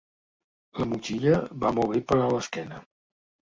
La 0.79 0.87
motxilla 0.93 1.37
va 1.67 1.73
molt 1.77 1.95
bé 1.95 2.05
per 2.11 2.21
a 2.25 2.33
l'esquena. 2.35 2.85